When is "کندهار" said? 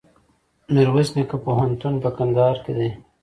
2.17-2.55